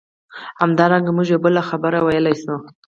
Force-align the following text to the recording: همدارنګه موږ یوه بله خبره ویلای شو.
همدارنګه 0.61 1.11
موږ 1.15 1.27
یوه 1.31 1.41
بله 1.45 1.61
خبره 1.69 1.99
ویلای 2.01 2.35
شو. 2.41 2.55